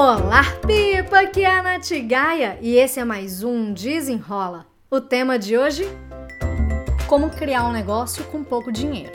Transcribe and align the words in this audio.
Olá, 0.00 0.44
Pipa! 0.64 1.22
Aqui 1.22 1.42
é 1.42 1.50
a 1.50 1.60
Nath 1.60 1.90
Gaia 2.06 2.56
e 2.62 2.76
esse 2.76 3.00
é 3.00 3.04
mais 3.04 3.42
um 3.42 3.72
Desenrola. 3.72 4.64
O 4.88 5.00
tema 5.00 5.36
de 5.36 5.58
hoje: 5.58 5.88
Como 7.08 7.28
criar 7.30 7.66
um 7.66 7.72
negócio 7.72 8.22
com 8.26 8.44
pouco 8.44 8.70
dinheiro. 8.70 9.10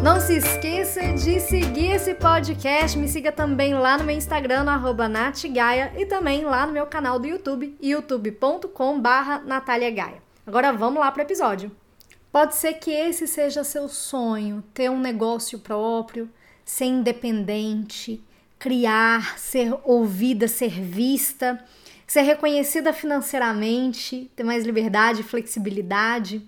Não 0.00 0.20
se 0.20 0.36
esqueça 0.36 1.00
de 1.14 1.40
seguir 1.40 1.90
esse 1.90 2.14
podcast. 2.14 2.96
Me 2.96 3.08
siga 3.08 3.32
também 3.32 3.74
lá 3.74 3.98
no 3.98 4.04
meu 4.04 4.16
Instagram, 4.16 4.62
no 4.62 5.08
natgaia, 5.08 5.92
e 5.98 6.06
também 6.06 6.44
lá 6.44 6.64
no 6.68 6.72
meu 6.72 6.86
canal 6.86 7.18
do 7.18 7.26
YouTube, 7.26 7.76
youtube.com.br 7.82 9.44
Natália 9.44 9.90
Gaia. 9.90 10.22
Agora 10.46 10.72
vamos 10.72 11.00
lá 11.00 11.10
para 11.10 11.22
o 11.22 11.26
episódio. 11.26 11.68
Pode 12.30 12.54
ser 12.54 12.74
que 12.74 12.92
esse 12.92 13.26
seja 13.26 13.64
seu 13.64 13.88
sonho, 13.88 14.62
ter 14.72 14.88
um 14.88 15.00
negócio 15.00 15.58
próprio, 15.58 16.30
ser 16.64 16.84
independente, 16.84 18.22
criar, 18.60 19.38
ser 19.38 19.74
ouvida, 19.84 20.46
ser 20.46 20.80
vista, 20.82 21.64
ser 22.06 22.20
reconhecida 22.20 22.92
financeiramente, 22.92 24.30
ter 24.36 24.44
mais 24.44 24.64
liberdade, 24.64 25.22
flexibilidade. 25.22 26.46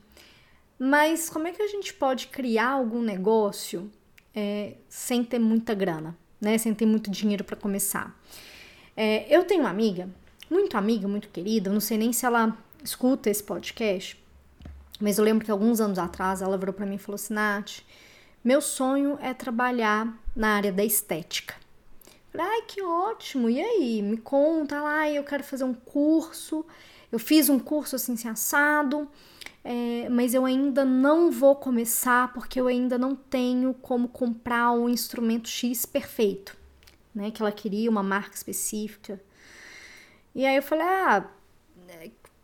Mas 0.79 1.30
como 1.30 1.48
é 1.48 1.52
que 1.52 1.62
a 1.62 1.66
gente 1.66 1.95
pode 1.95 2.27
criar 2.27 2.69
algum 2.69 3.01
negócio 3.01 3.91
é, 4.35 4.75
sem 4.88 5.25
ter 5.25 5.38
muita 5.38 5.75
grana, 5.75 6.16
né? 6.38 6.59
Sem 6.59 6.75
ter 6.75 6.85
muito 6.85 7.11
dinheiro 7.11 7.45
para 7.45 7.57
começar? 7.57 8.15
É, 8.95 9.27
eu 9.35 9.45
tenho 9.45 9.63
uma 9.63 9.71
amiga, 9.71 10.09
muito 10.51 10.77
amiga, 10.77 11.09
muito 11.09 11.29
querida, 11.30 11.71
não 11.71 11.80
sei 11.80 11.97
nem 11.97 12.13
se 12.13 12.27
ela 12.27 12.57
escuta 12.85 13.30
esse 13.30 13.43
podcast, 13.43 14.23
mas 15.01 15.16
eu 15.16 15.24
lembro 15.24 15.45
que 15.45 15.51
alguns 15.51 15.80
anos 15.80 15.99
atrás 15.99 16.43
ela 16.43 16.59
virou 16.59 16.74
para 16.74 16.85
mim 16.85 16.97
e 16.97 16.99
falou 16.99 17.15
assim: 17.15 17.33
Nath, 17.33 17.80
meu 18.45 18.60
sonho 18.60 19.19
é 19.23 19.33
trabalhar 19.33 20.15
na 20.37 20.57
área 20.57 20.71
da 20.73 20.85
estética. 20.85 21.62
Falei, 22.32 22.46
ai, 22.46 22.62
que 22.62 22.82
ótimo! 22.82 23.48
E 23.48 23.60
aí? 23.60 24.02
Me 24.02 24.16
conta 24.16 24.80
lá, 24.80 25.09
eu 25.09 25.23
quero 25.23 25.45
fazer 25.45 25.65
um 25.65 25.74
curso. 25.74 26.65
Eu 27.12 27.18
fiz 27.18 27.48
um 27.48 27.59
curso 27.59 27.95
assim, 27.95 28.15
assim 28.15 28.29
assado 28.29 29.09
é, 29.65 30.09
mas 30.09 30.34
eu 30.34 30.45
ainda 30.45 30.84
não 30.84 31.30
vou 31.30 31.54
começar 31.54 32.32
porque 32.32 32.60
eu 32.60 32.66
ainda 32.66 32.98
não 32.98 33.15
tenho 33.15 33.73
como 33.74 34.09
comprar 34.09 34.73
um 34.73 34.88
instrumento 34.88 35.48
X 35.48 35.87
perfeito, 35.87 36.57
né? 37.15 37.30
Que 37.30 37.42
ela 37.42 37.52
queria 37.52 37.88
uma 37.88 38.02
marca 38.02 38.35
específica. 38.35 39.20
E 40.35 40.45
aí 40.45 40.57
eu 40.57 40.62
falei, 40.62 40.87
ah, 40.87 41.30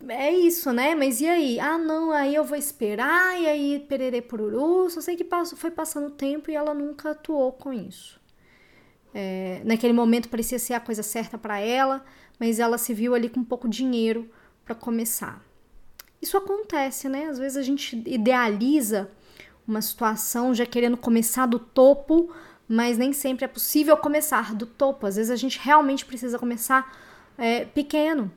é 0.08 0.32
isso, 0.32 0.72
né? 0.72 0.94
Mas 0.94 1.20
e 1.20 1.26
aí? 1.26 1.58
Ah, 1.58 1.78
não, 1.78 2.12
aí 2.12 2.34
eu 2.34 2.44
vou 2.44 2.56
esperar, 2.56 3.40
e 3.40 3.46
aí 3.46 3.80
pererê 3.88 4.22
poruru. 4.22 4.88
Só 4.90 5.00
sei 5.00 5.16
que 5.16 5.24
passou, 5.24 5.58
foi 5.58 5.70
passando 5.70 6.08
o 6.08 6.10
tempo 6.10 6.50
e 6.50 6.54
ela 6.54 6.74
nunca 6.74 7.10
atuou 7.10 7.52
com 7.52 7.72
isso. 7.72 8.20
É, 9.20 9.60
naquele 9.64 9.92
momento 9.92 10.28
parecia 10.28 10.60
ser 10.60 10.74
a 10.74 10.80
coisa 10.80 11.02
certa 11.02 11.36
para 11.36 11.58
ela, 11.58 12.04
mas 12.38 12.60
ela 12.60 12.78
se 12.78 12.94
viu 12.94 13.16
ali 13.16 13.28
com 13.28 13.42
pouco 13.42 13.68
dinheiro 13.68 14.30
para 14.64 14.76
começar. 14.76 15.44
Isso 16.22 16.36
acontece, 16.36 17.08
né? 17.08 17.24
Às 17.24 17.36
vezes 17.36 17.56
a 17.56 17.62
gente 17.62 18.00
idealiza 18.06 19.10
uma 19.66 19.82
situação 19.82 20.54
já 20.54 20.64
querendo 20.64 20.96
começar 20.96 21.46
do 21.46 21.58
topo, 21.58 22.32
mas 22.68 22.96
nem 22.96 23.12
sempre 23.12 23.44
é 23.44 23.48
possível 23.48 23.96
começar 23.96 24.54
do 24.54 24.66
topo. 24.66 25.04
Às 25.04 25.16
vezes 25.16 25.32
a 25.32 25.36
gente 25.36 25.58
realmente 25.60 26.04
precisa 26.04 26.38
começar 26.38 26.96
é, 27.36 27.64
pequeno. 27.64 28.30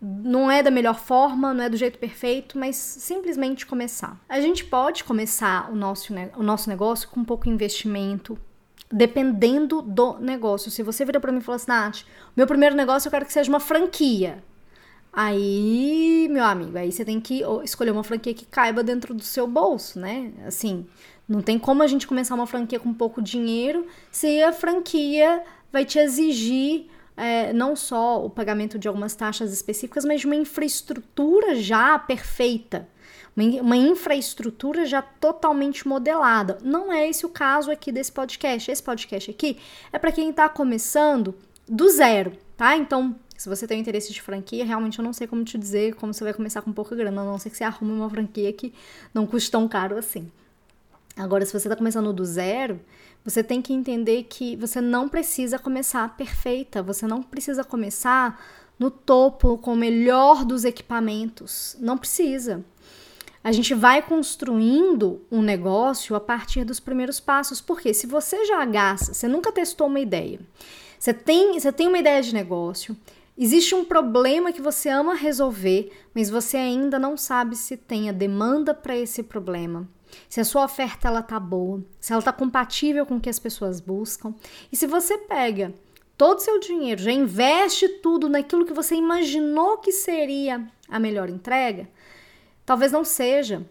Não 0.00 0.50
é 0.50 0.62
da 0.62 0.70
melhor 0.70 0.98
forma, 0.98 1.52
não 1.52 1.64
é 1.64 1.68
do 1.68 1.76
jeito 1.76 1.98
perfeito, 1.98 2.58
mas 2.58 2.76
simplesmente 2.76 3.66
começar. 3.66 4.18
A 4.26 4.40
gente 4.40 4.64
pode 4.64 5.04
começar 5.04 5.70
o 5.70 5.76
nosso, 5.76 6.14
o 6.34 6.42
nosso 6.42 6.70
negócio 6.70 7.10
com 7.10 7.22
pouco 7.22 7.46
investimento, 7.46 8.38
dependendo 8.94 9.82
do 9.82 10.18
negócio. 10.20 10.70
Se 10.70 10.82
você 10.82 11.04
vira 11.04 11.18
para 11.18 11.32
mim 11.32 11.38
e 11.38 11.42
falar 11.42 11.56
assim, 11.56 11.66
Nath, 11.68 12.02
meu 12.36 12.46
primeiro 12.46 12.76
negócio 12.76 13.08
eu 13.08 13.10
quero 13.10 13.26
que 13.26 13.32
seja 13.32 13.50
uma 13.50 13.58
franquia. 13.58 14.42
Aí, 15.12 16.28
meu 16.30 16.44
amigo, 16.44 16.78
aí 16.78 16.90
você 16.90 17.04
tem 17.04 17.20
que 17.20 17.42
escolher 17.64 17.90
uma 17.90 18.04
franquia 18.04 18.32
que 18.32 18.44
caiba 18.44 18.82
dentro 18.82 19.12
do 19.12 19.22
seu 19.22 19.46
bolso, 19.46 19.98
né? 19.98 20.32
Assim, 20.46 20.86
não 21.28 21.42
tem 21.42 21.58
como 21.58 21.82
a 21.82 21.86
gente 21.86 22.06
começar 22.06 22.34
uma 22.34 22.46
franquia 22.46 22.78
com 22.78 22.94
pouco 22.94 23.20
dinheiro 23.20 23.86
se 24.10 24.42
a 24.42 24.52
franquia 24.52 25.42
vai 25.72 25.84
te 25.84 25.98
exigir 25.98 26.86
é, 27.16 27.52
não 27.52 27.74
só 27.74 28.24
o 28.24 28.30
pagamento 28.30 28.78
de 28.78 28.86
algumas 28.86 29.14
taxas 29.14 29.52
específicas, 29.52 30.04
mas 30.04 30.20
de 30.20 30.26
uma 30.26 30.36
infraestrutura 30.36 31.56
já 31.56 31.98
perfeita. 31.98 32.88
Uma, 33.36 33.76
infraestrutura 33.76 34.86
já 34.86 35.02
totalmente 35.02 35.88
modelada. 35.88 36.58
Não 36.62 36.92
é 36.92 37.08
esse 37.08 37.26
o 37.26 37.28
caso 37.28 37.70
aqui 37.70 37.90
desse 37.90 38.12
podcast. 38.12 38.70
Esse 38.70 38.82
podcast 38.82 39.30
aqui 39.30 39.58
é 39.92 39.98
para 39.98 40.12
quem 40.12 40.30
está 40.30 40.48
começando 40.48 41.34
do 41.68 41.88
zero, 41.90 42.32
tá? 42.56 42.76
Então, 42.76 43.16
se 43.36 43.48
você 43.48 43.66
tem 43.66 43.80
interesse 43.80 44.12
de 44.12 44.22
franquia, 44.22 44.64
realmente 44.64 44.98
eu 44.98 45.04
não 45.04 45.12
sei 45.12 45.26
como 45.26 45.42
te 45.42 45.58
dizer 45.58 45.94
como 45.96 46.14
você 46.14 46.22
vai 46.22 46.32
começar 46.32 46.62
com 46.62 46.72
pouca 46.72 46.94
grana, 46.94 47.22
a 47.22 47.24
não 47.24 47.38
ser 47.38 47.50
que 47.50 47.56
você 47.56 47.64
arrume 47.64 47.92
uma 47.92 48.08
franquia 48.08 48.52
que 48.52 48.72
não 49.12 49.26
custe 49.26 49.50
tão 49.50 49.66
caro 49.66 49.98
assim. 49.98 50.30
Agora, 51.16 51.44
se 51.44 51.52
você 51.52 51.68
está 51.68 51.76
começando 51.76 52.12
do 52.12 52.24
zero, 52.24 52.80
você 53.24 53.42
tem 53.42 53.62
que 53.62 53.72
entender 53.72 54.24
que 54.24 54.56
você 54.56 54.80
não 54.80 55.08
precisa 55.08 55.58
começar 55.58 56.16
perfeita, 56.16 56.82
você 56.82 57.06
não 57.06 57.22
precisa 57.22 57.64
começar 57.64 58.40
no 58.78 58.90
topo 58.90 59.56
com 59.58 59.72
o 59.72 59.76
melhor 59.76 60.44
dos 60.44 60.64
equipamentos. 60.64 61.76
Não 61.80 61.96
precisa. 61.96 62.64
A 63.44 63.52
gente 63.52 63.74
vai 63.74 64.00
construindo 64.00 65.20
um 65.30 65.42
negócio 65.42 66.16
a 66.16 66.20
partir 66.20 66.64
dos 66.64 66.80
primeiros 66.80 67.20
passos, 67.20 67.60
porque 67.60 67.92
se 67.92 68.06
você 68.06 68.46
já 68.46 68.64
gasta, 68.64 69.12
você 69.12 69.28
nunca 69.28 69.52
testou 69.52 69.86
uma 69.86 70.00
ideia, 70.00 70.40
você 70.98 71.12
tem, 71.12 71.52
você 71.60 71.70
tem 71.70 71.86
uma 71.86 71.98
ideia 71.98 72.22
de 72.22 72.32
negócio, 72.32 72.96
Existe 73.36 73.74
um 73.74 73.84
problema 73.84 74.52
que 74.52 74.62
você 74.62 74.88
ama 74.88 75.12
resolver, 75.16 75.90
mas 76.14 76.30
você 76.30 76.56
ainda 76.56 77.00
não 77.00 77.16
sabe 77.16 77.56
se 77.56 77.76
tem 77.76 78.08
a 78.08 78.12
demanda 78.12 78.72
para 78.72 78.96
esse 78.96 79.24
problema. 79.24 79.88
Se 80.28 80.40
a 80.40 80.44
sua 80.44 80.64
oferta 80.64 81.08
ela 81.08 81.20
tá 81.20 81.40
boa, 81.40 81.82
se 81.98 82.12
ela 82.12 82.22
tá 82.22 82.32
compatível 82.32 83.04
com 83.04 83.16
o 83.16 83.20
que 83.20 83.28
as 83.28 83.40
pessoas 83.40 83.80
buscam. 83.80 84.32
E 84.70 84.76
se 84.76 84.86
você 84.86 85.18
pega 85.18 85.74
todo 86.16 86.38
o 86.38 86.42
seu 86.42 86.60
dinheiro, 86.60 87.02
já 87.02 87.10
investe 87.10 87.88
tudo 87.88 88.28
naquilo 88.28 88.64
que 88.64 88.72
você 88.72 88.94
imaginou 88.94 89.78
que 89.78 89.90
seria 89.90 90.64
a 90.88 91.00
melhor 91.00 91.28
entrega, 91.28 91.88
talvez 92.64 92.92
não 92.92 93.04
seja. 93.04 93.64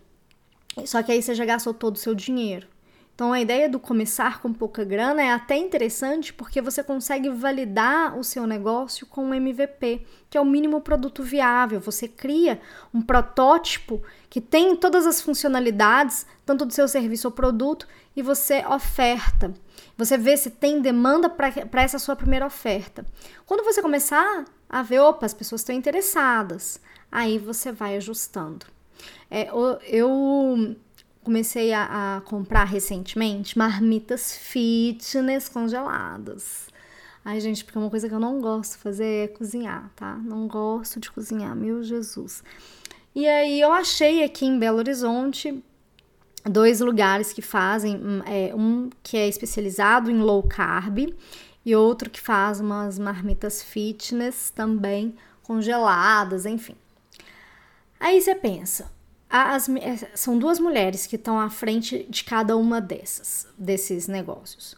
Só 0.85 1.03
que 1.03 1.11
aí 1.11 1.21
você 1.21 1.35
já 1.35 1.45
gastou 1.45 1.73
todo 1.73 1.95
o 1.95 1.99
seu 1.99 2.15
dinheiro. 2.15 2.67
Então, 3.15 3.31
a 3.31 3.39
ideia 3.39 3.69
do 3.69 3.79
começar 3.79 4.41
com 4.41 4.51
pouca 4.51 4.83
grana 4.83 5.21
é 5.21 5.31
até 5.31 5.55
interessante 5.55 6.33
porque 6.33 6.59
você 6.59 6.83
consegue 6.83 7.29
validar 7.29 8.17
o 8.17 8.23
seu 8.23 8.47
negócio 8.47 9.05
com 9.05 9.25
um 9.25 9.33
MVP, 9.35 10.01
que 10.31 10.37
é 10.37 10.41
o 10.41 10.45
mínimo 10.45 10.81
produto 10.81 11.21
viável. 11.21 11.79
Você 11.79 12.07
cria 12.07 12.59
um 12.91 13.03
protótipo 13.03 14.01
que 14.31 14.41
tem 14.41 14.75
todas 14.75 15.05
as 15.05 15.21
funcionalidades, 15.21 16.25
tanto 16.43 16.65
do 16.65 16.73
seu 16.73 16.87
serviço 16.87 17.27
ou 17.27 17.31
produto, 17.31 17.87
e 18.15 18.23
você 18.23 18.65
oferta. 18.65 19.53
Você 19.95 20.17
vê 20.17 20.35
se 20.35 20.49
tem 20.49 20.81
demanda 20.81 21.29
para 21.29 21.83
essa 21.83 21.99
sua 21.99 22.15
primeira 22.15 22.47
oferta. 22.47 23.05
Quando 23.45 23.63
você 23.63 23.79
começar 23.79 24.43
a 24.67 24.81
ver, 24.81 25.01
opa, 25.01 25.27
as 25.27 25.35
pessoas 25.35 25.61
estão 25.61 25.75
interessadas, 25.75 26.81
aí 27.11 27.37
você 27.37 27.71
vai 27.71 27.95
ajustando. 27.95 28.72
É, 29.29 29.49
eu 29.87 30.75
comecei 31.23 31.73
a, 31.73 32.17
a, 32.17 32.21
comprar 32.21 32.65
recentemente 32.65 33.57
marmitas 33.57 34.35
fitness 34.35 35.47
congeladas. 35.49 36.67
Ai, 37.25 37.39
gente, 37.39 37.63
porque 37.63 37.79
uma 37.79 37.89
coisa 37.89 38.09
que 38.09 38.13
eu 38.13 38.19
não 38.19 38.41
gosto 38.41 38.73
de 38.73 38.77
fazer 38.79 39.05
é 39.05 39.27
cozinhar, 39.29 39.89
tá? 39.95 40.15
Não 40.17 40.47
gosto 40.47 40.99
de 40.99 41.09
cozinhar, 41.09 41.55
meu 41.55 41.81
Jesus. 41.81 42.43
E 43.15 43.25
aí 43.27 43.61
eu 43.61 43.71
achei 43.71 44.23
aqui 44.23 44.45
em 44.45 44.59
Belo 44.59 44.79
Horizonte 44.79 45.63
dois 46.45 46.81
lugares 46.81 47.31
que 47.31 47.41
fazem, 47.41 47.95
hum, 47.95 48.21
é, 48.25 48.53
um 48.53 48.89
que 49.01 49.15
é 49.15 49.27
especializado 49.27 50.11
em 50.11 50.19
low 50.19 50.43
carb 50.43 51.15
e 51.65 51.75
outro 51.75 52.09
que 52.09 52.19
faz 52.19 52.59
umas 52.59 52.99
marmitas 52.99 53.63
fitness 53.63 54.49
também 54.49 55.15
congeladas, 55.43 56.45
enfim. 56.45 56.75
Aí 58.03 58.21
você 58.21 58.35
pensa, 58.35 58.91
as, 59.29 59.69
eh, 59.69 60.11
são 60.13 60.37
duas 60.37 60.59
mulheres 60.59 61.07
que 61.07 61.15
estão 61.15 61.39
à 61.39 61.49
frente 61.49 62.05
de 62.09 62.25
cada 62.25 62.57
uma 62.57 62.81
dessas, 62.81 63.47
desses 63.57 64.09
negócios. 64.09 64.75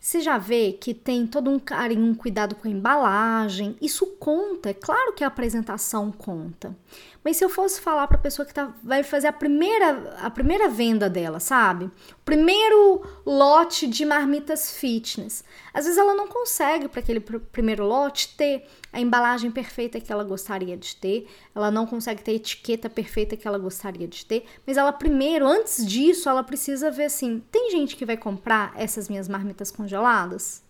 Você 0.00 0.20
já 0.20 0.38
vê 0.38 0.72
que 0.72 0.92
tem 0.92 1.24
todo 1.24 1.48
um 1.48 1.60
carinho, 1.60 2.04
um 2.04 2.16
cuidado 2.16 2.56
com 2.56 2.66
a 2.66 2.70
embalagem. 2.72 3.76
Isso 3.80 4.04
conta, 4.18 4.70
é 4.70 4.74
claro 4.74 5.12
que 5.12 5.22
a 5.22 5.28
apresentação 5.28 6.10
conta. 6.10 6.76
Mas 7.24 7.36
se 7.36 7.44
eu 7.44 7.48
fosse 7.48 7.80
falar 7.80 8.08
para 8.08 8.16
a 8.16 8.20
pessoa 8.20 8.44
que 8.44 8.52
tá, 8.52 8.74
vai 8.82 9.02
fazer 9.04 9.28
a 9.28 9.32
primeira, 9.32 10.16
a 10.20 10.28
primeira 10.28 10.68
venda 10.68 11.08
dela, 11.08 11.38
sabe? 11.38 11.88
Primeiro 12.24 13.02
lote 13.24 13.86
de 13.86 14.04
marmitas 14.04 14.72
fitness. 14.72 15.44
Às 15.72 15.84
vezes 15.84 15.98
ela 15.98 16.14
não 16.14 16.26
consegue 16.26 16.88
para 16.88 17.00
aquele 17.00 17.20
pr 17.20 17.38
primeiro 17.52 17.86
lote 17.86 18.36
ter 18.36 18.66
a 18.92 19.00
embalagem 19.00 19.50
perfeita 19.50 20.00
que 20.00 20.12
ela 20.12 20.24
gostaria 20.24 20.76
de 20.76 20.96
ter, 20.96 21.28
ela 21.54 21.70
não 21.70 21.86
consegue 21.86 22.22
ter 22.22 22.32
a 22.32 22.34
etiqueta 22.34 22.90
perfeita 22.90 23.36
que 23.36 23.46
ela 23.46 23.58
gostaria 23.58 24.08
de 24.08 24.26
ter, 24.26 24.44
mas 24.66 24.76
ela 24.76 24.92
primeiro, 24.92 25.46
antes 25.46 25.86
disso, 25.86 26.28
ela 26.28 26.42
precisa 26.42 26.90
ver 26.90 27.04
assim: 27.04 27.42
tem 27.50 27.70
gente 27.70 27.94
que 27.96 28.04
vai 28.04 28.16
comprar 28.16 28.72
essas 28.76 29.08
minhas 29.08 29.28
marmitas 29.28 29.70
congeladas? 29.70 30.62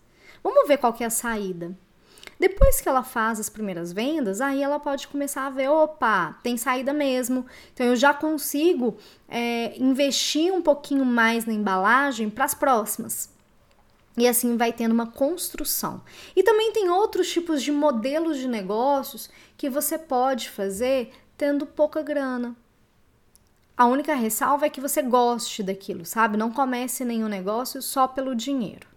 Vamos 0.43 0.69
ver 0.69 0.76
qual 0.78 0.93
que 0.93 1.02
é 1.02 1.06
a 1.06 1.10
saída. 1.10 1.75
Depois 2.38 2.81
que 2.81 2.88
ela 2.88 3.02
faz 3.02 3.38
as 3.38 3.49
primeiras 3.49 3.93
vendas, 3.93 4.40
aí 4.40 4.62
ela 4.62 4.81
pode 4.81 5.08
começar 5.08 5.46
a 5.46 5.50
ver: 5.50 5.69
opa, 5.69 6.38
tem 6.43 6.56
saída 6.56 6.93
mesmo. 6.93 7.46
Então 7.73 7.87
eu 7.87 7.96
já 7.96 8.12
consigo 8.12 8.96
é, 9.29 9.76
investir 9.79 10.52
um 10.52 10.62
pouquinho 10.62 11.05
mais 11.05 11.44
na 11.44 11.52
embalagem 11.52 12.29
para 12.29 12.44
as 12.44 12.55
próximas. 12.55 13.31
E 14.17 14.29
assim 14.29 14.56
vai 14.56 14.73
tendo 14.73 14.93
uma 14.93 15.06
construção. 15.06 16.02
E 16.37 16.43
também 16.43 16.73
tem 16.73 16.90
outros 16.90 17.31
tipos 17.31 17.62
de 17.62 17.73
modelos 17.73 18.38
de 18.38 18.46
negócios 18.46 19.31
que 19.56 19.70
você 19.70 19.96
pode 19.96 20.50
fazer 20.50 21.12
tendo 21.37 21.64
pouca 21.64 22.02
grana. 22.02 22.55
A 23.75 23.87
única 23.87 24.14
ressalva 24.14 24.67
é 24.67 24.70
que 24.70 24.82
você 24.82 25.00
goste 25.00 25.62
daquilo, 25.62 26.05
sabe? 26.05 26.37
Não 26.37 26.52
comece 26.52 27.05
nenhum 27.06 27.26
negócio 27.26 27.81
só 27.81 28.06
pelo 28.06 28.35
dinheiro 28.35 28.91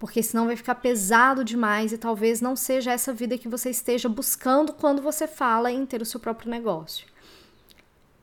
porque 0.00 0.22
senão 0.22 0.46
vai 0.46 0.56
ficar 0.56 0.76
pesado 0.76 1.44
demais 1.44 1.92
e 1.92 1.98
talvez 1.98 2.40
não 2.40 2.56
seja 2.56 2.90
essa 2.90 3.12
vida 3.12 3.36
que 3.36 3.46
você 3.46 3.68
esteja 3.68 4.08
buscando 4.08 4.72
quando 4.72 5.02
você 5.02 5.28
fala 5.28 5.70
em 5.70 5.84
ter 5.84 6.00
o 6.00 6.06
seu 6.06 6.18
próprio 6.18 6.50
negócio. 6.50 7.06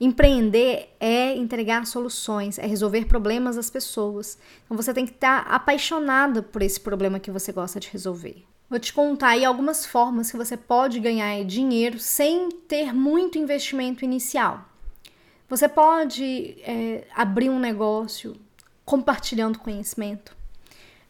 Empreender 0.02 0.90
é 1.00 1.36
entregar 1.36 1.86
soluções, 1.86 2.58
é 2.58 2.66
resolver 2.66 3.06
problemas 3.06 3.58
das 3.58 3.70
pessoas. 3.70 4.40
Então 4.66 4.76
você 4.76 4.92
tem 4.92 5.06
que 5.06 5.14
estar 5.14 5.42
apaixonada 5.42 6.42
por 6.42 6.64
esse 6.64 6.80
problema 6.80 7.20
que 7.20 7.30
você 7.30 7.52
gosta 7.52 7.80
de 7.80 7.90
resolver. 7.90 8.44
Vou 8.68 8.80
te 8.80 8.92
contar 8.92 9.30
aí 9.30 9.46
algumas 9.46 9.86
formas 9.86 10.32
que 10.32 10.38
você 10.38 10.58
pode 10.58 11.00
ganhar 11.00 11.46
dinheiro 11.46 12.00
sem 12.00 12.50
ter 12.50 12.92
muito 12.92 13.38
investimento 13.38 14.04
inicial. 14.04 14.66
Você 15.48 15.70
pode 15.70 16.58
é, 16.64 17.06
abrir 17.16 17.52
um 17.52 17.60
negócio 17.60 18.36
compartilhando 18.84 19.60
conhecimento 19.60 20.37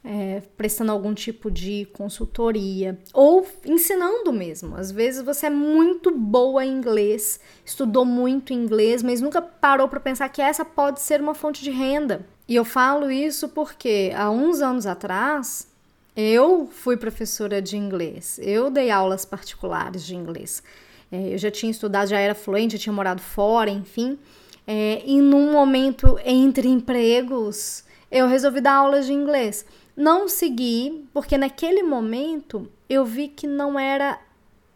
é, 0.09 0.41
prestando 0.55 0.93
algum 0.93 1.13
tipo 1.13 1.51
de 1.51 1.85
consultoria 1.91 2.97
ou 3.13 3.45
ensinando 3.65 4.31
mesmo. 4.31 4.77
Às 4.77 4.89
vezes 4.89 5.21
você 5.21 5.47
é 5.47 5.49
muito 5.49 6.11
boa 6.11 6.65
em 6.65 6.71
inglês, 6.71 7.41
estudou 7.65 8.05
muito 8.05 8.53
inglês, 8.53 9.03
mas 9.03 9.19
nunca 9.19 9.41
parou 9.41 9.89
para 9.89 9.99
pensar 9.99 10.29
que 10.29 10.41
essa 10.41 10.63
pode 10.63 11.01
ser 11.01 11.19
uma 11.19 11.33
fonte 11.33 11.61
de 11.61 11.71
renda. 11.71 12.25
E 12.47 12.55
eu 12.55 12.63
falo 12.63 13.11
isso 13.11 13.49
porque 13.49 14.13
há 14.15 14.31
uns 14.31 14.61
anos 14.61 14.85
atrás 14.85 15.67
eu 16.15 16.69
fui 16.71 16.95
professora 16.95 17.61
de 17.61 17.75
inglês, 17.75 18.39
eu 18.41 18.69
dei 18.71 18.89
aulas 18.89 19.25
particulares 19.25 20.05
de 20.05 20.15
inglês. 20.15 20.63
É, 21.11 21.33
eu 21.33 21.37
já 21.37 21.51
tinha 21.51 21.69
estudado, 21.69 22.07
já 22.07 22.17
era 22.17 22.33
fluente, 22.33 22.77
já 22.77 22.83
tinha 22.83 22.93
morado 22.93 23.21
fora, 23.21 23.69
enfim. 23.69 24.17
É, 24.65 25.01
e 25.05 25.19
num 25.19 25.51
momento 25.51 26.17
entre 26.25 26.69
empregos, 26.69 27.83
eu 28.09 28.27
resolvi 28.27 28.61
dar 28.61 28.75
aulas 28.75 29.05
de 29.05 29.13
inglês. 29.13 29.65
Não 29.97 30.29
segui, 30.29 31.09
porque 31.11 31.39
naquele 31.39 31.81
momento 31.81 32.71
eu 32.87 33.03
vi 33.03 33.27
que 33.27 33.47
não 33.47 33.79
era 33.79 34.21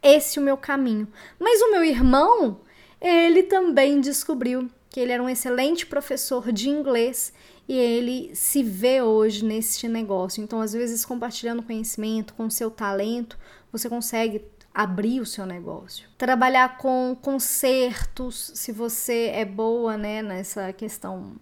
esse 0.02 0.40
o 0.40 0.42
meu 0.42 0.58
caminho. 0.58 1.08
Mas 1.40 1.62
o 1.62 1.70
meu 1.70 1.84
irmão, 1.84 2.62
ele 3.00 3.44
também 3.44 4.02
descobriu 4.02 4.68
que 4.90 5.00
ele 5.00 5.12
era 5.12 5.22
um 5.22 5.30
excelente 5.30 5.86
professor 5.86 6.52
de 6.52 6.70
inglês 6.70 7.32
e 7.70 7.78
ele 7.78 8.32
se 8.34 8.64
vê 8.64 9.04
hoje 9.04 9.46
neste 9.46 9.88
negócio. 9.88 10.44
Então, 10.44 10.60
às 10.60 10.74
vezes, 10.74 11.06
compartilhando 11.06 11.62
conhecimento, 11.62 12.34
com 12.34 12.50
seu 12.50 12.72
talento, 12.72 13.38
você 13.72 13.88
consegue 13.88 14.44
abrir 14.74 15.20
o 15.20 15.26
seu 15.26 15.46
negócio. 15.46 16.10
Trabalhar 16.18 16.80
com 16.80 17.16
concertos, 17.22 18.54
se 18.56 18.72
você 18.72 19.30
é 19.34 19.46
boa, 19.46 19.98
né, 19.98 20.24
nessa 20.24 20.74
questão 20.74 21.36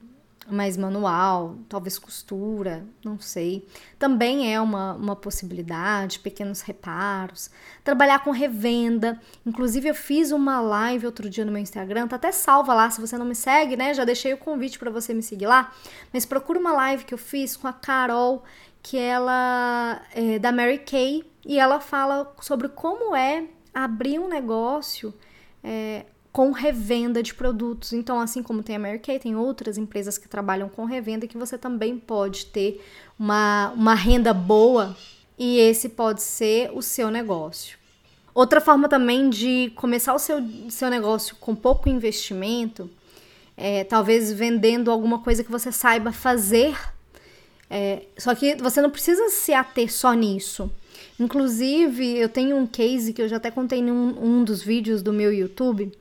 mais 0.54 0.78
manual, 0.78 1.56
talvez 1.68 1.98
costura, 2.00 2.86
não 3.04 3.20
sei. 3.20 3.68
Também 3.98 4.54
é 4.54 4.60
uma, 4.60 4.94
uma 4.94 5.16
possibilidade, 5.16 6.20
pequenos 6.20 6.62
reparos. 6.62 7.50
Trabalhar 7.84 8.24
com 8.24 8.32
revenda. 8.32 9.20
Inclusive, 9.46 9.90
eu 9.90 9.96
fiz 9.96 10.32
uma 10.32 10.60
live 10.60 11.06
outro 11.06 11.30
dia 11.30 11.46
no 11.46 11.52
meu 11.52 11.62
Instagram, 11.62 12.08
tá 12.08 12.16
até 12.16 12.32
salva 12.32 12.74
lá, 12.74 12.90
se 12.90 13.02
você 13.02 13.18
não 13.18 13.26
me 13.26 13.36
segue, 13.36 13.76
né? 13.76 13.94
Já 13.94 14.04
deixei 14.04 14.34
o 14.34 14.38
convite 14.38 14.80
para 14.80 14.92
você 14.92 15.14
me 15.14 15.24
seguir 15.24 15.48
lá. 15.48 15.74
Mas 16.14 16.26
procura 16.26 16.60
uma 16.60 16.74
live 16.74 17.04
que 17.06 17.14
eu 17.14 17.18
fiz 17.18 17.56
com 17.56 17.68
a 17.68 17.74
Carol, 17.74 18.44
que 18.82 18.98
ela 18.98 20.02
é 20.14 20.40
da 20.40 20.52
Mary 20.52 20.80
Kay, 20.80 21.24
e 21.46 21.60
ela 21.60 21.80
fala 21.80 22.34
sobre 22.42 22.70
como 22.70 23.16
é 23.16 23.46
abrir 23.74 24.20
um 24.20 24.28
negócio. 24.28 25.14
É, 25.64 26.06
com 26.40 26.52
revenda 26.52 27.22
de 27.22 27.34
produtos. 27.34 27.92
Então, 27.92 28.18
assim 28.18 28.42
como 28.42 28.64
tem 28.64 28.78
a 28.78 28.80
Mary 28.80 29.00
Kay, 29.00 29.20
tem 29.20 29.36
outras 29.36 29.78
empresas 29.78 30.18
que 30.18 30.26
trabalham 30.26 30.70
com 30.70 30.86
revenda 30.86 31.28
que 31.28 31.38
você 31.38 31.58
também 31.58 31.98
pode 31.98 32.46
ter 32.46 32.82
uma, 33.20 33.74
uma 33.76 33.94
renda 33.94 34.34
boa 34.34 34.96
e 35.38 35.60
esse 35.60 35.90
pode 35.90 36.22
ser 36.22 36.72
o 36.74 36.82
seu 36.82 37.12
negócio. 37.12 37.78
Outra 38.34 38.62
forma 38.62 38.88
também 38.88 39.30
de 39.30 39.74
começar 39.76 40.14
o 40.14 40.18
seu, 40.18 40.42
seu 40.70 40.90
negócio 40.90 41.36
com 41.42 41.54
pouco 41.54 41.90
investimento 41.90 42.90
é 43.58 43.84
talvez 43.84 44.32
vendendo 44.32 44.92
alguma 44.92 45.20
coisa 45.20 45.44
que 45.44 45.52
você 45.52 45.74
saiba 45.74 46.14
fazer. 46.14 46.74
É, 47.70 48.04
só 48.18 48.34
que 48.34 48.56
você 48.56 48.82
não 48.82 48.90
precisa 48.90 49.28
se 49.28 49.54
ater 49.54 49.92
só 49.92 50.14
nisso. 50.14 50.72
Inclusive, 51.20 52.18
eu 52.18 52.30
tenho 52.30 52.56
um 52.56 52.66
case 52.66 53.12
que 53.12 53.22
eu 53.22 53.28
já 53.28 53.36
até 53.38 53.52
contei 53.52 53.80
em 53.80 53.92
um, 53.92 54.44
dos 54.44 54.64
vídeos 54.64 55.02
do 55.02 55.12
meu 55.12 55.34
YouTube, 55.34 55.92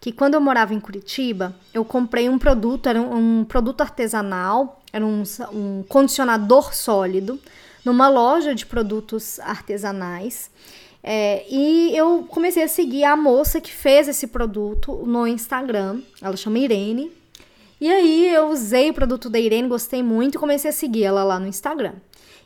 que 0.00 0.12
quando 0.12 0.34
eu 0.34 0.40
morava 0.40 0.72
em 0.72 0.78
Curitiba, 0.78 1.54
eu 1.74 1.84
comprei 1.84 2.28
um 2.28 2.38
produto, 2.38 2.88
era 2.88 3.00
um, 3.00 3.40
um 3.40 3.44
produto 3.44 3.80
artesanal, 3.80 4.80
era 4.92 5.04
um, 5.04 5.24
um 5.52 5.82
condicionador 5.88 6.72
sólido, 6.74 7.40
numa 7.84 8.08
loja 8.08 8.54
de 8.54 8.64
produtos 8.64 9.40
artesanais. 9.40 10.50
É, 11.02 11.44
e 11.50 11.96
eu 11.96 12.24
comecei 12.28 12.62
a 12.62 12.68
seguir 12.68 13.04
a 13.04 13.16
moça 13.16 13.60
que 13.60 13.72
fez 13.72 14.08
esse 14.08 14.26
produto 14.26 14.92
no 15.06 15.26
Instagram. 15.26 16.02
Ela 16.20 16.36
chama 16.36 16.58
Irene. 16.58 17.17
E 17.80 17.90
aí 17.90 18.34
eu 18.34 18.48
usei 18.48 18.90
o 18.90 18.94
produto 18.94 19.30
da 19.30 19.38
Irene, 19.38 19.68
gostei 19.68 20.02
muito 20.02 20.34
e 20.34 20.38
comecei 20.38 20.70
a 20.70 20.72
seguir 20.72 21.04
ela 21.04 21.22
lá 21.22 21.38
no 21.38 21.46
Instagram. 21.46 21.94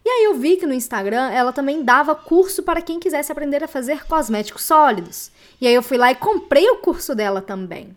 E 0.04 0.08
aí 0.08 0.24
eu 0.24 0.34
vi 0.34 0.56
que 0.56 0.66
no 0.66 0.74
Instagram 0.74 1.30
ela 1.30 1.52
também 1.52 1.82
dava 1.82 2.14
curso 2.14 2.62
para 2.62 2.82
quem 2.82 2.98
quisesse 2.98 3.30
aprender 3.30 3.62
a 3.62 3.68
fazer 3.68 4.04
cosméticos 4.04 4.64
sólidos. 4.64 5.30
E 5.60 5.66
aí 5.66 5.74
eu 5.74 5.82
fui 5.82 5.96
lá 5.96 6.10
e 6.10 6.16
comprei 6.16 6.68
o 6.70 6.78
curso 6.78 7.14
dela 7.14 7.40
também. 7.40 7.96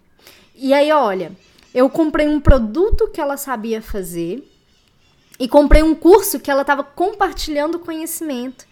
E 0.56 0.74
aí, 0.74 0.92
olha, 0.92 1.32
eu 1.74 1.90
comprei 1.90 2.28
um 2.28 2.40
produto 2.40 3.10
que 3.10 3.20
ela 3.20 3.36
sabia 3.36 3.82
fazer 3.82 4.50
e 5.38 5.48
comprei 5.48 5.84
um 5.84 5.94
curso 5.94 6.40
que 6.40 6.50
ela 6.50 6.62
estava 6.62 6.84
compartilhando 6.84 7.80
conhecimento. 7.80 8.66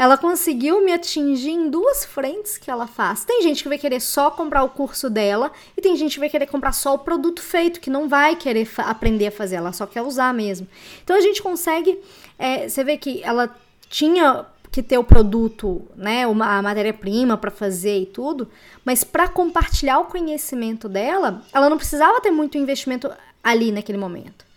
Ela 0.00 0.16
conseguiu 0.16 0.82
me 0.82 0.94
atingir 0.94 1.50
em 1.50 1.68
duas 1.68 2.06
frentes 2.06 2.56
que 2.56 2.70
ela 2.70 2.86
faz. 2.86 3.22
Tem 3.22 3.42
gente 3.42 3.62
que 3.62 3.68
vai 3.68 3.76
querer 3.76 4.00
só 4.00 4.30
comprar 4.30 4.64
o 4.64 4.70
curso 4.70 5.10
dela 5.10 5.52
e 5.76 5.82
tem 5.82 5.94
gente 5.94 6.14
que 6.14 6.20
vai 6.20 6.30
querer 6.30 6.46
comprar 6.46 6.72
só 6.72 6.94
o 6.94 6.98
produto 6.98 7.42
feito, 7.42 7.78
que 7.78 7.90
não 7.90 8.08
vai 8.08 8.34
querer 8.34 8.66
aprender 8.78 9.26
a 9.26 9.30
fazer, 9.30 9.56
ela 9.56 9.74
só 9.74 9.86
quer 9.86 10.00
usar 10.00 10.32
mesmo. 10.32 10.66
Então 11.04 11.14
a 11.14 11.20
gente 11.20 11.42
consegue 11.42 12.00
é, 12.38 12.66
você 12.66 12.82
vê 12.82 12.96
que 12.96 13.22
ela 13.22 13.54
tinha 13.90 14.46
que 14.72 14.82
ter 14.82 14.96
o 14.96 15.04
produto, 15.04 15.86
né, 15.94 16.26
uma, 16.26 16.56
a 16.56 16.62
matéria-prima 16.62 17.36
para 17.36 17.50
fazer 17.50 18.00
e 18.00 18.06
tudo, 18.06 18.48
mas 18.82 19.04
para 19.04 19.28
compartilhar 19.28 19.98
o 19.98 20.06
conhecimento 20.06 20.88
dela, 20.88 21.42
ela 21.52 21.68
não 21.68 21.76
precisava 21.76 22.22
ter 22.22 22.30
muito 22.30 22.56
investimento 22.56 23.10
ali 23.44 23.70
naquele 23.70 23.98
momento. 23.98 24.49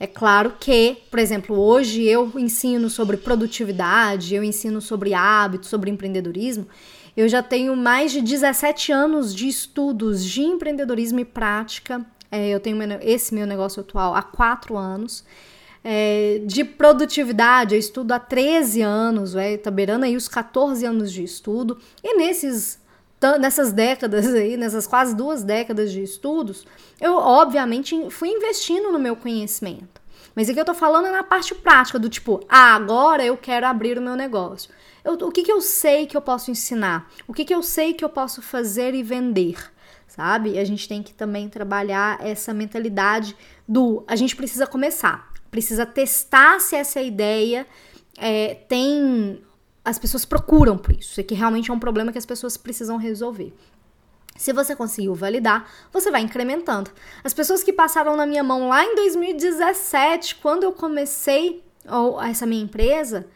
É 0.00 0.06
claro 0.06 0.54
que, 0.58 0.96
por 1.10 1.18
exemplo, 1.18 1.58
hoje 1.58 2.02
eu 2.04 2.32
ensino 2.36 2.88
sobre 2.88 3.18
produtividade, 3.18 4.34
eu 4.34 4.42
ensino 4.42 4.80
sobre 4.80 5.12
hábitos, 5.12 5.68
sobre 5.68 5.90
empreendedorismo. 5.90 6.66
Eu 7.14 7.28
já 7.28 7.42
tenho 7.42 7.76
mais 7.76 8.10
de 8.10 8.22
17 8.22 8.90
anos 8.90 9.34
de 9.34 9.46
estudos 9.46 10.24
de 10.24 10.40
empreendedorismo 10.40 11.20
e 11.20 11.24
prática. 11.24 12.04
É, 12.32 12.48
eu 12.48 12.58
tenho 12.58 12.78
esse 13.02 13.34
meu 13.34 13.46
negócio 13.46 13.80
atual 13.80 14.14
há 14.14 14.22
quatro 14.22 14.76
anos 14.76 15.22
é, 15.82 16.42
de 16.44 16.62
produtividade, 16.62 17.74
eu 17.74 17.78
estudo 17.78 18.12
há 18.12 18.18
13 18.18 18.82
anos, 18.82 19.34
é, 19.34 19.56
tá 19.56 19.70
beirando 19.70 20.04
aí 20.04 20.16
os 20.16 20.28
14 20.28 20.84
anos 20.84 21.12
de 21.12 21.24
estudo, 21.24 21.78
e 22.02 22.16
nesses 22.16 22.78
nessas 23.38 23.72
décadas 23.72 24.26
aí, 24.34 24.56
nessas 24.56 24.86
quase 24.86 25.14
duas 25.14 25.42
décadas 25.42 25.92
de 25.92 26.02
estudos, 26.02 26.66
eu 27.00 27.14
obviamente 27.14 28.10
fui 28.10 28.28
investindo 28.28 28.90
no 28.90 28.98
meu 28.98 29.16
conhecimento. 29.16 30.00
Mas 30.34 30.48
aqui 30.48 30.60
eu 30.60 30.64
tô 30.64 30.74
falando 30.74 31.06
é 31.06 31.10
na 31.10 31.22
parte 31.22 31.54
prática, 31.54 31.98
do 31.98 32.08
tipo, 32.08 32.40
ah, 32.48 32.74
agora 32.74 33.24
eu 33.24 33.36
quero 33.36 33.66
abrir 33.66 33.98
o 33.98 34.02
meu 34.02 34.14
negócio. 34.14 34.70
Eu, 35.04 35.14
o 35.14 35.32
que, 35.32 35.42
que 35.42 35.52
eu 35.52 35.60
sei 35.60 36.06
que 36.06 36.16
eu 36.16 36.20
posso 36.20 36.50
ensinar? 36.50 37.10
O 37.26 37.32
que, 37.32 37.44
que 37.44 37.54
eu 37.54 37.62
sei 37.62 37.94
que 37.94 38.04
eu 38.04 38.08
posso 38.08 38.40
fazer 38.40 38.94
e 38.94 39.02
vender? 39.02 39.56
Sabe? 40.06 40.58
A 40.58 40.64
gente 40.64 40.88
tem 40.88 41.02
que 41.02 41.12
também 41.12 41.48
trabalhar 41.48 42.18
essa 42.20 42.52
mentalidade 42.52 43.36
do 43.66 44.04
a 44.06 44.16
gente 44.16 44.36
precisa 44.36 44.66
começar 44.66 45.30
precisa 45.50 45.84
testar 45.84 46.60
se 46.60 46.76
essa 46.76 47.00
ideia 47.00 47.66
é, 48.16 48.54
tem. 48.54 49.42
As 49.90 49.98
pessoas 49.98 50.24
procuram 50.24 50.78
por 50.78 50.92
isso, 50.92 51.20
e 51.20 51.24
que 51.24 51.34
realmente 51.34 51.68
é 51.68 51.74
um 51.74 51.78
problema 51.78 52.12
que 52.12 52.18
as 52.18 52.24
pessoas 52.24 52.56
precisam 52.56 52.96
resolver. 52.96 53.52
Se 54.36 54.52
você 54.52 54.76
conseguiu 54.76 55.16
validar, 55.16 55.68
você 55.92 56.12
vai 56.12 56.20
incrementando. 56.20 56.92
As 57.24 57.34
pessoas 57.34 57.64
que 57.64 57.72
passaram 57.72 58.16
na 58.16 58.24
minha 58.24 58.44
mão 58.44 58.68
lá 58.68 58.84
em 58.84 58.94
2017, 58.94 60.36
quando 60.36 60.62
eu 60.62 60.72
comecei 60.72 61.64
essa 62.22 62.46
minha 62.46 62.62
empresa, 62.62 63.26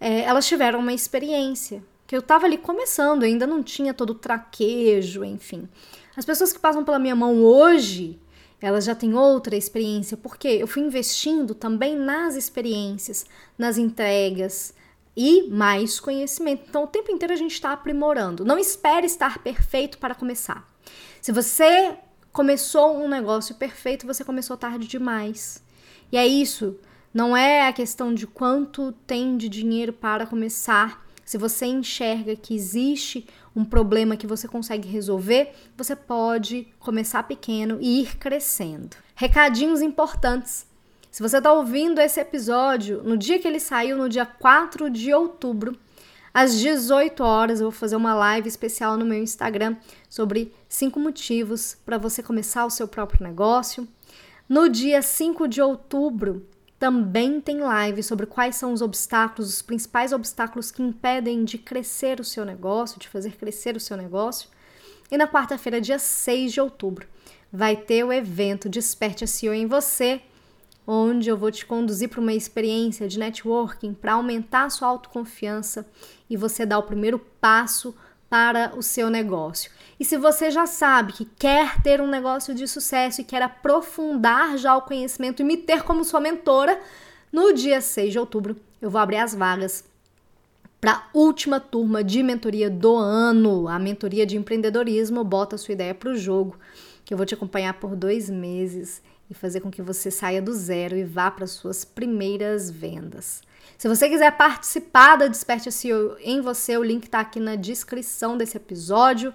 é, 0.00 0.22
elas 0.22 0.46
tiveram 0.46 0.80
uma 0.80 0.94
experiência. 0.94 1.82
que 2.06 2.16
eu 2.16 2.20
estava 2.20 2.46
ali 2.46 2.56
começando, 2.56 3.24
ainda 3.24 3.46
não 3.46 3.62
tinha 3.62 3.92
todo 3.92 4.10
o 4.10 4.14
traquejo, 4.14 5.22
enfim. 5.22 5.68
As 6.16 6.24
pessoas 6.24 6.54
que 6.54 6.58
passam 6.58 6.82
pela 6.82 6.98
minha 6.98 7.14
mão 7.14 7.44
hoje, 7.44 8.18
elas 8.62 8.86
já 8.86 8.94
têm 8.94 9.14
outra 9.14 9.54
experiência, 9.54 10.16
porque 10.16 10.48
eu 10.48 10.66
fui 10.66 10.82
investindo 10.82 11.54
também 11.54 11.94
nas 11.94 12.34
experiências, 12.34 13.26
nas 13.58 13.76
entregas 13.76 14.72
e 15.20 15.48
mais 15.50 15.98
conhecimento. 15.98 16.62
Então, 16.68 16.84
o 16.84 16.86
tempo 16.86 17.10
inteiro 17.10 17.34
a 17.34 17.36
gente 17.36 17.52
está 17.52 17.72
aprimorando. 17.72 18.44
Não 18.44 18.56
espere 18.56 19.04
estar 19.04 19.40
perfeito 19.40 19.98
para 19.98 20.14
começar. 20.14 20.72
Se 21.20 21.32
você 21.32 21.96
começou 22.32 22.96
um 22.96 23.08
negócio 23.08 23.56
perfeito, 23.56 24.06
você 24.06 24.22
começou 24.22 24.56
tarde 24.56 24.86
demais. 24.86 25.60
E 26.12 26.16
é 26.16 26.24
isso. 26.24 26.78
Não 27.12 27.36
é 27.36 27.66
a 27.66 27.72
questão 27.72 28.14
de 28.14 28.28
quanto 28.28 28.92
tem 29.08 29.36
de 29.36 29.48
dinheiro 29.48 29.92
para 29.92 30.24
começar. 30.24 31.04
Se 31.24 31.36
você 31.36 31.66
enxerga 31.66 32.36
que 32.36 32.54
existe 32.54 33.26
um 33.56 33.64
problema 33.64 34.16
que 34.16 34.26
você 34.26 34.46
consegue 34.46 34.88
resolver, 34.88 35.52
você 35.76 35.96
pode 35.96 36.68
começar 36.78 37.24
pequeno 37.24 37.78
e 37.80 38.02
ir 38.02 38.16
crescendo. 38.18 38.96
Recadinhos 39.16 39.82
importantes. 39.82 40.67
Se 41.18 41.22
você 41.22 41.38
está 41.38 41.52
ouvindo 41.52 42.00
esse 42.00 42.20
episódio 42.20 43.02
no 43.02 43.16
dia 43.16 43.40
que 43.40 43.48
ele 43.48 43.58
saiu, 43.58 43.96
no 43.96 44.08
dia 44.08 44.24
4 44.24 44.88
de 44.88 45.12
outubro, 45.12 45.76
às 46.32 46.56
18 46.56 47.24
horas, 47.24 47.58
eu 47.58 47.64
vou 47.64 47.72
fazer 47.72 47.96
uma 47.96 48.14
live 48.14 48.48
especial 48.48 48.96
no 48.96 49.04
meu 49.04 49.20
Instagram 49.20 49.74
sobre 50.08 50.54
cinco 50.68 51.00
motivos 51.00 51.76
para 51.84 51.98
você 51.98 52.22
começar 52.22 52.64
o 52.64 52.70
seu 52.70 52.86
próprio 52.86 53.26
negócio. 53.26 53.88
No 54.48 54.68
dia 54.68 55.02
5 55.02 55.48
de 55.48 55.60
outubro, 55.60 56.46
também 56.78 57.40
tem 57.40 57.58
live 57.62 58.00
sobre 58.00 58.24
quais 58.24 58.54
são 58.54 58.72
os 58.72 58.80
obstáculos, 58.80 59.52
os 59.52 59.60
principais 59.60 60.12
obstáculos 60.12 60.70
que 60.70 60.84
impedem 60.84 61.44
de 61.44 61.58
crescer 61.58 62.20
o 62.20 62.24
seu 62.24 62.44
negócio, 62.44 63.00
de 63.00 63.08
fazer 63.08 63.32
crescer 63.32 63.76
o 63.76 63.80
seu 63.80 63.96
negócio. 63.96 64.48
E 65.10 65.18
na 65.18 65.26
quarta-feira, 65.26 65.80
dia 65.80 65.98
6 65.98 66.52
de 66.52 66.60
outubro, 66.60 67.08
vai 67.52 67.74
ter 67.74 68.04
o 68.04 68.12
evento 68.12 68.68
Desperte 68.68 69.24
a 69.24 69.26
CEO 69.26 69.52
em 69.52 69.66
você, 69.66 70.22
onde 70.90 71.28
eu 71.28 71.36
vou 71.36 71.50
te 71.50 71.66
conduzir 71.66 72.08
para 72.08 72.18
uma 72.18 72.32
experiência 72.32 73.06
de 73.06 73.18
networking 73.18 73.92
para 73.92 74.14
aumentar 74.14 74.64
a 74.64 74.70
sua 74.70 74.88
autoconfiança 74.88 75.86
e 76.30 76.34
você 76.34 76.64
dar 76.64 76.78
o 76.78 76.82
primeiro 76.82 77.18
passo 77.38 77.94
para 78.30 78.72
o 78.74 78.82
seu 78.82 79.10
negócio. 79.10 79.70
E 80.00 80.04
se 80.04 80.16
você 80.16 80.50
já 80.50 80.66
sabe 80.66 81.12
que 81.12 81.26
quer 81.26 81.82
ter 81.82 82.00
um 82.00 82.06
negócio 82.06 82.54
de 82.54 82.66
sucesso 82.66 83.20
e 83.20 83.24
quer 83.24 83.42
aprofundar 83.42 84.56
já 84.56 84.74
o 84.74 84.82
conhecimento 84.82 85.42
e 85.42 85.44
me 85.44 85.58
ter 85.58 85.82
como 85.82 86.04
sua 86.04 86.20
mentora, 86.20 86.80
no 87.30 87.52
dia 87.52 87.82
6 87.82 88.12
de 88.12 88.18
outubro 88.18 88.56
eu 88.80 88.88
vou 88.90 89.00
abrir 89.00 89.18
as 89.18 89.34
vagas 89.34 89.84
para 90.80 90.92
a 90.92 91.02
última 91.12 91.60
turma 91.60 92.02
de 92.02 92.22
mentoria 92.22 92.70
do 92.70 92.96
ano, 92.96 93.68
a 93.68 93.78
mentoria 93.78 94.24
de 94.24 94.38
empreendedorismo. 94.38 95.22
Bota 95.22 95.56
a 95.56 95.58
sua 95.58 95.72
ideia 95.72 95.94
para 95.94 96.10
o 96.10 96.16
jogo, 96.16 96.58
que 97.04 97.12
eu 97.12 97.18
vou 97.18 97.26
te 97.26 97.34
acompanhar 97.34 97.74
por 97.74 97.94
dois 97.94 98.30
meses 98.30 99.02
e 99.30 99.34
fazer 99.34 99.60
com 99.60 99.70
que 99.70 99.82
você 99.82 100.10
saia 100.10 100.40
do 100.40 100.52
zero 100.52 100.96
e 100.96 101.04
vá 101.04 101.30
para 101.30 101.46
suas 101.46 101.84
primeiras 101.84 102.70
vendas. 102.70 103.42
Se 103.76 103.86
você 103.88 104.08
quiser 104.08 104.36
participar 104.36 105.16
da 105.16 105.28
Desperte 105.28 105.70
SEO 105.70 106.16
em 106.20 106.40
você, 106.40 106.76
o 106.76 106.82
link 106.82 107.04
está 107.04 107.20
aqui 107.20 107.38
na 107.38 107.54
descrição 107.54 108.36
desse 108.36 108.56
episódio. 108.56 109.32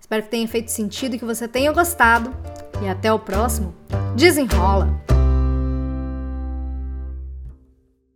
Espero 0.00 0.22
que 0.22 0.30
tenha 0.30 0.48
feito 0.48 0.70
sentido 0.70 1.14
e 1.14 1.18
que 1.18 1.24
você 1.24 1.46
tenha 1.46 1.72
gostado. 1.72 2.34
E 2.82 2.88
até 2.88 3.12
o 3.12 3.18
próximo. 3.18 3.74
Desenrola! 4.16 5.15